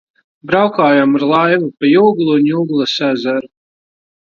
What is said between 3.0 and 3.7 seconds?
ezeru.